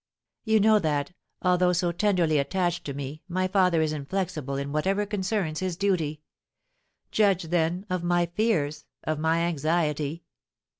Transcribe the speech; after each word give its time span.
You 0.43 0.59
know 0.59 0.79
that, 0.79 1.13
although 1.43 1.73
so 1.73 1.91
tenderly 1.91 2.39
attached 2.39 2.85
to 2.85 2.93
me, 2.95 3.21
my 3.27 3.47
father 3.47 3.83
is 3.83 3.93
inflexible 3.93 4.55
in 4.55 4.71
whatever 4.71 5.05
concerns 5.05 5.59
his 5.59 5.77
duty; 5.77 6.21
judge, 7.11 7.43
then, 7.43 7.85
of 7.87 8.03
my 8.03 8.25
fears, 8.25 8.85
of 9.03 9.19
my 9.19 9.41
anxiety. 9.41 10.23